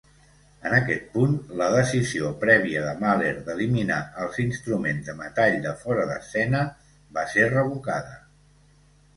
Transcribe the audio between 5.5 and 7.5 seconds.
de fora d'escena va ser